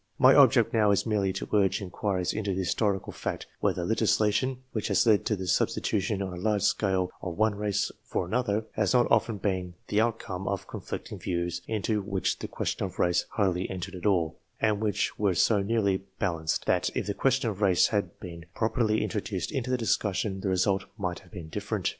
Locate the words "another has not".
8.25-9.05